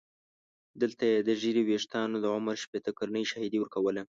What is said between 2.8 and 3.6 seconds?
کلنۍ شاهدي